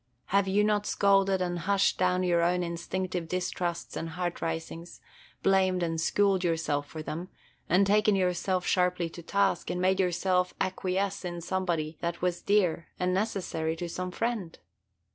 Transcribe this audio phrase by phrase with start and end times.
[0.33, 4.99] Have you not scolded and hushed down your own instinctive distrusts and heart risings,
[5.43, 7.29] blamed and schooled yourself for them,
[7.69, 12.87] and taken yourself sharply to task, and made yourself acquiesce in somebody that was dear
[12.99, 14.57] and necessary to some friend?